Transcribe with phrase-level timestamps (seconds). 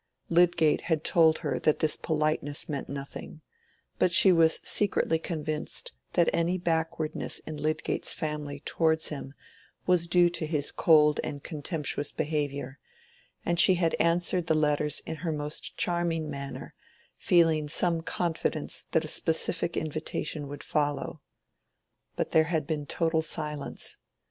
[0.29, 3.41] Lydgate had told her that this politeness meant nothing;
[3.99, 9.35] but she was secretly convinced that any backwardness in Lydgate's family towards him
[9.85, 12.79] was due to his cold and contemptuous behavior,
[13.45, 16.73] and she had answered the letters in her most charming manner,
[17.19, 21.21] feeling some confidence that a specific invitation would follow.
[22.15, 23.97] But there had been total silence.